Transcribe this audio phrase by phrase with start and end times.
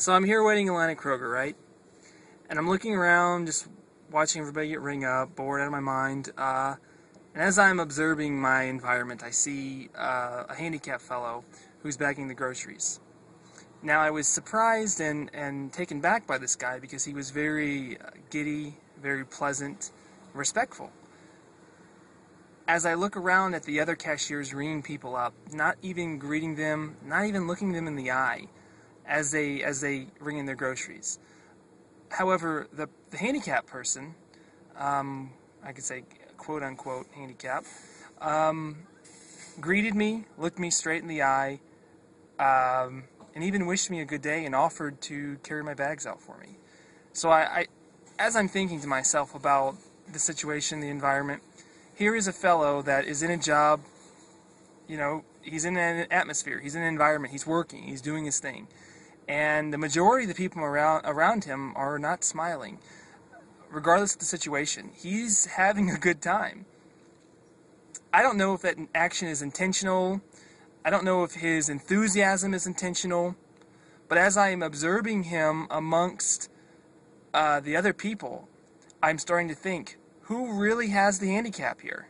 [0.00, 1.54] So I'm here waiting in line at Kroger, right?
[2.48, 3.68] And I'm looking around, just
[4.10, 6.30] watching everybody get ring up, bored out of my mind.
[6.38, 6.76] Uh,
[7.34, 11.44] and as I'm observing my environment, I see uh, a handicapped fellow
[11.82, 12.98] who's bagging the groceries.
[13.82, 17.98] Now, I was surprised and, and taken back by this guy because he was very
[17.98, 19.90] uh, giddy, very pleasant,
[20.32, 20.90] respectful.
[22.66, 26.96] As I look around at the other cashiers ringing people up, not even greeting them,
[27.04, 28.48] not even looking them in the eye,
[29.06, 31.18] as they as they ring in their groceries.
[32.10, 34.14] However, the, the handicapped person,
[34.76, 35.30] um,
[35.64, 36.04] I could say
[36.36, 37.64] quote unquote handicap,
[38.20, 38.76] um,
[39.60, 41.60] greeted me, looked me straight in the eye,
[42.38, 46.20] um, and even wished me a good day and offered to carry my bags out
[46.20, 46.56] for me.
[47.12, 47.66] So I, I
[48.18, 49.76] as I'm thinking to myself about
[50.12, 51.42] the situation, the environment,
[51.94, 53.80] here is a fellow that is in a job,
[54.88, 58.40] you know, he's in an atmosphere, he's in an environment, he's working, he's doing his
[58.40, 58.68] thing.
[59.28, 62.78] And the majority of the people around around him are not smiling.
[63.70, 66.66] Regardless of the situation he's having a good time.
[68.12, 70.20] I don't know if that action is intentional.
[70.84, 73.36] I don't know if his enthusiasm is intentional.
[74.10, 76.50] But as i am observing him amongst
[77.32, 78.48] uh, the other people
[79.00, 82.08] i'm starting to think who really has the handicap here